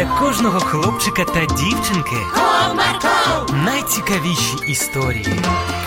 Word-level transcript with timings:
для 0.00 0.06
кожного 0.18 0.60
хлопчика 0.60 1.24
та 1.24 1.40
дівчинки 1.46 2.16
Comarco, 2.34 3.64
найцікавіші 3.64 4.56
історії. 4.68 5.26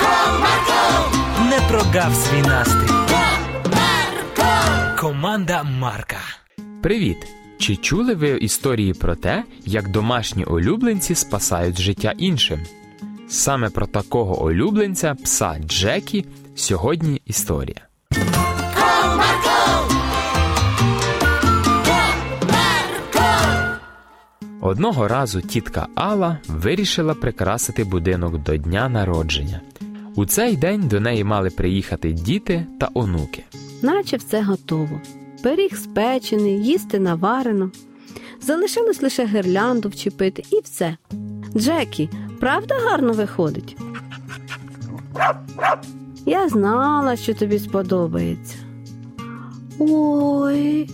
Comarco, 0.01 1.49
Не 1.49 1.59
прогав 1.69 2.15
свій 2.15 2.41
настрій. 2.41 2.93
Comarco. 3.67 4.99
Команда 4.99 5.63
Марка. 5.63 6.17
Привіт! 6.81 7.17
Чи 7.57 7.75
чули 7.75 8.15
ви 8.15 8.29
історії 8.29 8.93
про 8.93 9.15
те, 9.15 9.43
як 9.65 9.89
домашні 9.89 10.43
улюбленці 10.43 11.15
спасають 11.15 11.81
життя 11.81 12.13
іншим? 12.17 12.59
Саме 13.29 13.69
про 13.69 13.87
такого 13.87 14.43
улюбленця, 14.43 15.15
пса 15.23 15.57
Джекі, 15.67 16.25
сьогодні 16.55 17.21
історія. 17.25 17.87
Одного 24.65 25.07
разу 25.07 25.41
тітка 25.41 25.87
Алла 25.95 26.37
вирішила 26.47 27.13
прикрасити 27.13 27.83
будинок 27.83 28.37
до 28.37 28.57
дня 28.57 28.89
народження. 28.89 29.61
У 30.15 30.25
цей 30.25 30.57
день 30.57 30.87
до 30.87 30.99
неї 30.99 31.23
мали 31.23 31.49
приїхати 31.49 32.11
діти 32.11 32.65
та 32.79 32.89
онуки. 32.93 33.43
наче 33.81 34.17
все 34.17 34.43
готово. 34.43 35.01
Пиріг 35.43 35.75
спечений, 35.75 36.65
їсти 36.65 36.99
наварено. 36.99 37.71
Залишилось 38.41 39.01
лише 39.01 39.25
гирлянду 39.25 39.89
вчепити 39.89 40.43
і 40.51 40.59
все. 40.63 40.97
Джекі, 41.55 42.09
правда 42.39 42.75
гарно 42.85 43.13
виходить? 43.13 43.77
Я 46.25 46.49
знала, 46.49 47.15
що 47.15 47.33
тобі 47.33 47.59
сподобається. 47.59 48.55
Ой, 49.79 50.89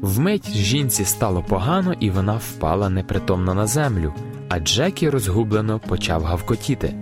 Вмить 0.00 0.50
жінці 0.50 1.04
стало 1.04 1.42
погано, 1.42 1.94
і 2.00 2.10
вона 2.10 2.36
впала 2.36 2.88
непритомно 2.88 3.54
на 3.54 3.66
землю, 3.66 4.14
а 4.48 4.58
Джекі 4.58 5.10
розгублено 5.10 5.78
почав 5.78 6.22
гавкотіти. 6.22 6.94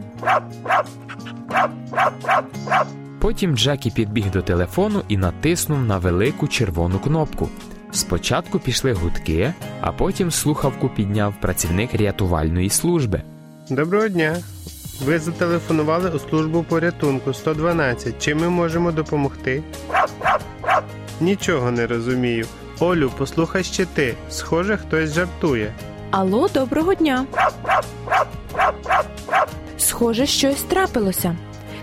Потім 3.18 3.56
Джекі 3.56 3.90
підбіг 3.90 4.30
до 4.30 4.42
телефону 4.42 5.02
і 5.08 5.16
натиснув 5.16 5.84
на 5.84 5.98
велику 5.98 6.48
червону 6.48 6.98
кнопку. 6.98 7.48
Спочатку 7.92 8.58
пішли 8.58 8.92
гудки, 8.92 9.54
а 9.80 9.92
потім 9.92 10.30
слухавку 10.30 10.88
підняв 10.88 11.34
працівник 11.40 11.94
рятувальної 11.94 12.70
служби. 12.70 13.22
Доброго 13.70 14.08
дня. 14.08 14.36
Ви 15.04 15.18
зателефонували 15.18 16.10
у 16.10 16.18
службу 16.18 16.62
порятунку 16.62 17.34
112. 17.34 18.18
Чим 18.18 18.38
ми 18.38 18.48
можемо 18.48 18.92
допомогти? 18.92 19.62
Нічого 21.20 21.70
не 21.70 21.86
розумію. 21.86 22.46
Олю, 22.80 23.10
послухай 23.18 23.64
ще 23.64 23.84
ти. 23.84 24.14
Схоже, 24.30 24.76
хтось 24.76 25.12
жартує. 25.14 25.72
Алло, 26.10 26.48
доброго 26.54 26.94
дня. 26.94 27.24
Схоже, 29.78 30.26
щось 30.26 30.62
трапилося. 30.62 31.36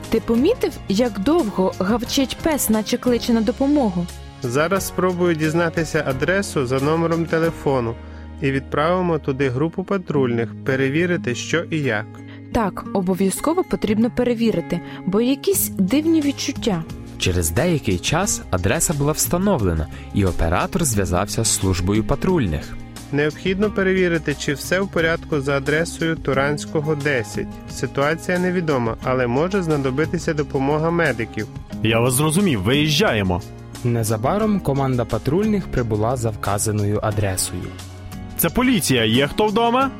Ти 0.10 0.20
помітив, 0.20 0.72
як 0.90 1.20
довго 1.20 1.74
гавчить 1.80 2.38
пес, 2.44 2.70
наче 2.70 2.98
кличе 2.98 3.34
на 3.34 3.42
допомогу? 3.42 4.06
Зараз 4.44 4.88
спробую 4.88 5.36
дізнатися 5.36 6.04
адресу 6.08 6.66
за 6.66 6.80
номером 6.80 7.26
телефону 7.26 7.96
і 8.42 8.52
відправимо 8.52 9.20
туди 9.20 9.50
групу 9.50 9.84
патрульних 9.84 10.50
перевірити, 10.66 11.36
що 11.36 11.64
і 11.64 11.80
як. 11.80 12.06
Так, 12.54 12.86
обов'язково 12.94 13.64
потрібно 13.64 14.12
перевірити, 14.12 14.80
бо 15.06 15.22
якісь 15.22 15.70
дивні 15.70 16.22
відчуття. 16.22 16.84
Через 17.18 17.52
деякий 17.52 17.98
час 17.98 18.42
адреса 18.52 18.94
була 18.94 19.12
встановлена, 19.12 19.88
і 20.14 20.26
оператор 20.26 20.84
зв'язався 20.84 21.44
з 21.44 21.54
службою 21.54 22.04
патрульних. 22.04 22.78
Необхідно 23.12 23.72
перевірити, 23.72 24.36
чи 24.40 24.54
все 24.54 24.80
в 24.80 24.88
порядку 24.88 25.42
за 25.42 25.58
адресою 25.58 26.16
Туранського 26.16 26.96
10. 26.96 27.48
Ситуація 27.72 28.40
невідома, 28.40 28.96
але 29.04 29.28
може 29.28 29.64
знадобитися 29.64 30.34
допомога 30.34 30.92
медиків. 30.92 31.48
Я 31.84 32.00
вас 32.00 32.14
зрозумів, 32.14 32.62
виїжджаємо. 32.62 33.42
Незабаром 33.84 34.60
команда 34.60 35.06
патрульних 35.06 35.68
прибула 35.68 36.16
за 36.16 36.30
вказаною 36.30 37.00
адресою. 37.04 37.62
Це 38.38 38.50
поліція, 38.50 39.06
є 39.06 39.28
хто 39.28 39.46
вдома? 39.46 39.92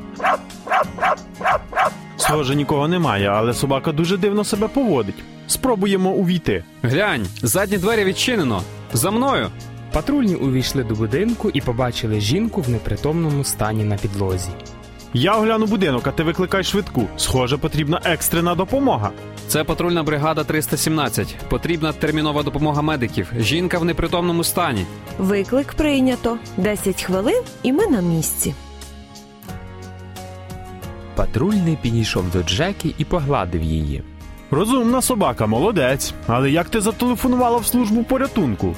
Схоже, 2.16 2.54
нікого 2.54 2.88
немає, 2.88 3.28
але 3.28 3.54
собака 3.54 3.92
дуже 3.92 4.16
дивно 4.16 4.44
себе 4.44 4.68
поводить. 4.68 5.24
Спробуємо 5.46 6.10
увійти. 6.10 6.64
Глянь, 6.82 7.26
задні 7.42 7.78
двері 7.78 8.04
відчинено. 8.04 8.62
За 8.92 9.10
мною. 9.10 9.50
Патрульні 9.92 10.34
увійшли 10.34 10.84
до 10.84 10.94
будинку 10.94 11.50
і 11.50 11.60
побачили 11.60 12.20
жінку 12.20 12.60
в 12.62 12.70
непритомному 12.70 13.44
стані 13.44 13.84
на 13.84 13.96
підлозі. 13.96 14.50
Я 15.14 15.36
огляну 15.36 15.66
будинок, 15.66 16.06
а 16.06 16.10
ти 16.10 16.22
викликай 16.22 16.64
швидку. 16.64 17.02
Схоже, 17.16 17.58
потрібна 17.58 18.00
екстрена 18.04 18.54
допомога. 18.54 19.10
Це 19.48 19.64
патрульна 19.64 20.02
бригада 20.02 20.44
317. 20.44 21.36
Потрібна 21.48 21.92
термінова 21.92 22.42
допомога 22.42 22.82
медиків. 22.82 23.32
Жінка 23.38 23.78
в 23.78 23.84
непритомному 23.84 24.44
стані. 24.44 24.86
Виклик 25.18 25.74
прийнято. 25.74 26.38
10 26.56 27.02
хвилин 27.02 27.42
і 27.62 27.72
ми 27.72 27.86
на 27.86 28.00
місці. 28.00 28.54
Патрульний 31.14 31.78
підійшов 31.82 32.30
до 32.30 32.42
Джекі 32.42 32.94
і 32.98 33.04
погладив 33.04 33.62
її. 33.62 34.02
Розумна 34.50 35.02
собака, 35.02 35.46
молодець. 35.46 36.14
Але 36.26 36.50
як 36.50 36.68
ти 36.68 36.80
зателефонувала 36.80 37.58
в 37.58 37.66
службу 37.66 38.04
порятунку? 38.04 38.74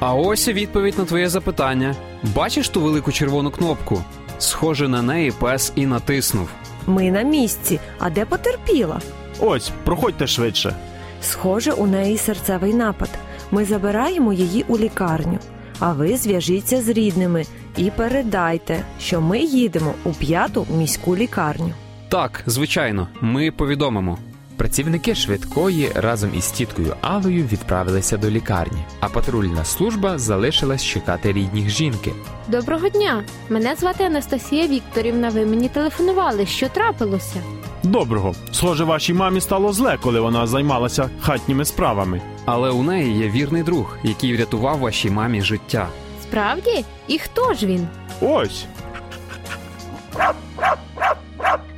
А 0.00 0.14
ось 0.14 0.48
і 0.48 0.52
відповідь 0.52 0.98
на 0.98 1.04
твоє 1.04 1.28
запитання. 1.28 1.94
Бачиш 2.34 2.68
ту 2.68 2.80
велику 2.80 3.12
червону 3.12 3.50
кнопку? 3.50 4.02
Схоже 4.38 4.88
на 4.88 5.02
неї 5.02 5.32
пес 5.40 5.72
і 5.74 5.86
натиснув. 5.86 6.48
Ми 6.86 7.10
на 7.10 7.22
місці. 7.22 7.80
А 7.98 8.10
де 8.10 8.24
потерпіла? 8.24 9.00
Ось, 9.40 9.70
проходьте 9.84 10.26
швидше. 10.26 10.74
Схоже, 11.22 11.72
у 11.72 11.86
неї 11.86 12.18
серцевий 12.18 12.74
напад. 12.74 13.10
Ми 13.50 13.64
забираємо 13.64 14.32
її 14.32 14.64
у 14.68 14.78
лікарню. 14.78 15.38
А 15.80 15.92
ви 15.92 16.16
зв'яжіться 16.16 16.82
з 16.82 16.88
рідними 16.88 17.44
і 17.76 17.90
передайте, 17.90 18.82
що 19.00 19.20
ми 19.20 19.38
їдемо 19.38 19.94
у 20.04 20.10
п'яту 20.12 20.66
міську 20.78 21.16
лікарню. 21.16 21.72
Так, 22.08 22.42
звичайно, 22.46 23.08
ми 23.20 23.50
повідомимо. 23.50 24.18
Працівники 24.56 25.14
швидкої 25.14 25.92
разом 25.94 26.30
із 26.34 26.50
тіткою 26.50 26.94
Алою 27.00 27.44
відправилися 27.52 28.16
до 28.16 28.30
лікарні, 28.30 28.78
а 29.00 29.08
патрульна 29.08 29.64
служба 29.64 30.18
залишилась 30.18 30.84
чекати 30.84 31.32
рідних 31.32 31.68
жінки. 31.68 32.12
Доброго 32.48 32.88
дня! 32.88 33.24
Мене 33.48 33.74
звати 33.76 34.04
Анастасія 34.04 34.66
Вікторівна. 34.66 35.28
Ви 35.28 35.46
мені 35.46 35.68
телефонували. 35.68 36.46
Що 36.46 36.68
трапилося? 36.68 37.42
Доброго. 37.82 38.34
Схоже, 38.52 38.84
вашій 38.84 39.14
мамі 39.14 39.40
стало 39.40 39.72
зле, 39.72 39.98
коли 40.02 40.20
вона 40.20 40.46
займалася 40.46 41.10
хатніми 41.20 41.64
справами. 41.64 42.20
Але 42.44 42.70
у 42.70 42.82
неї 42.82 43.18
є 43.18 43.28
вірний 43.30 43.62
друг, 43.62 43.96
який 44.02 44.36
врятував 44.36 44.78
вашій 44.78 45.10
мамі 45.10 45.42
життя. 45.42 45.88
Справді? 46.22 46.84
І 47.08 47.18
хто 47.18 47.54
ж 47.54 47.66
він? 47.66 47.88
Ось. 48.20 48.64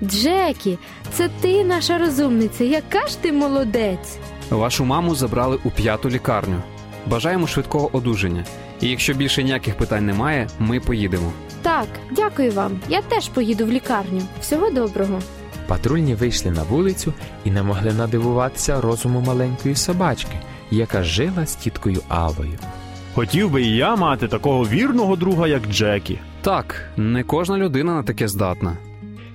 Джекі, 0.02 0.78
це 1.12 1.28
ти 1.40 1.64
наша 1.64 1.98
розумниця. 1.98 2.64
Яка 2.64 3.06
ж 3.06 3.18
ти 3.22 3.32
молодець? 3.32 4.18
Вашу 4.50 4.84
маму 4.84 5.14
забрали 5.14 5.58
у 5.64 5.70
п'яту 5.70 6.10
лікарню. 6.10 6.62
Бажаємо 7.06 7.46
швидкого 7.46 7.90
одужання. 7.92 8.44
І 8.80 8.88
якщо 8.88 9.14
більше 9.14 9.42
ніяких 9.42 9.74
питань 9.74 10.06
немає, 10.06 10.48
ми 10.58 10.80
поїдемо. 10.80 11.32
Так, 11.62 11.86
дякую 12.10 12.52
вам. 12.52 12.80
Я 12.88 13.02
теж 13.02 13.28
поїду 13.28 13.66
в 13.66 13.68
лікарню. 13.70 14.22
Всього 14.40 14.70
доброго. 14.70 15.20
Патрульні 15.66 16.14
вийшли 16.14 16.50
на 16.50 16.62
вулицю 16.62 17.12
і 17.44 17.50
не 17.50 17.62
могли 17.62 17.92
надивуватися 17.92 18.80
розуму 18.80 19.20
маленької 19.20 19.74
собачки, 19.74 20.36
яка 20.70 21.02
жила 21.02 21.46
з 21.46 21.54
тіткою 21.56 22.00
Алою. 22.08 22.58
Хотів 23.14 23.50
би 23.50 23.62
і 23.62 23.76
я 23.76 23.96
мати 23.96 24.28
такого 24.28 24.64
вірного 24.64 25.16
друга, 25.16 25.48
як 25.48 25.66
Джекі. 25.66 26.18
Так, 26.42 26.88
не 26.96 27.22
кожна 27.22 27.58
людина 27.58 27.94
на 27.94 28.02
таке 28.02 28.28
здатна. 28.28 28.76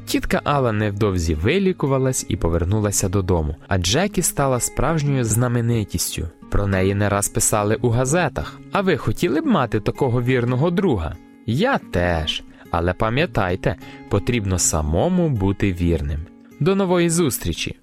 Тітка 0.05 0.41
Алла 0.43 0.71
невдовзі 0.71 1.35
вилікувалась 1.35 2.25
і 2.29 2.35
повернулася 2.35 3.09
додому, 3.09 3.55
а 3.67 3.77
Джекі 3.77 4.21
стала 4.21 4.59
справжньою 4.59 5.23
знаменитістю. 5.23 6.29
Про 6.51 6.67
неї 6.67 6.95
не 6.95 7.09
раз 7.09 7.27
писали 7.29 7.75
у 7.75 7.89
газетах. 7.89 8.59
А 8.71 8.81
ви 8.81 8.97
хотіли 8.97 9.41
б 9.41 9.45
мати 9.45 9.79
такого 9.79 10.21
вірного 10.21 10.71
друга? 10.71 11.15
Я 11.45 11.77
теж. 11.77 12.43
Але 12.71 12.93
пам'ятайте, 12.93 13.75
потрібно 14.09 14.59
самому 14.59 15.29
бути 15.29 15.73
вірним. 15.73 16.19
До 16.59 16.75
нової 16.75 17.09
зустрічі! 17.09 17.79